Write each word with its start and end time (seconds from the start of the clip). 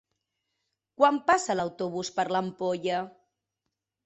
Quan 1.01 1.19
passa 1.27 1.57
l'autobús 1.59 2.11
per 2.17 2.27
l'Ampolla? 2.37 3.05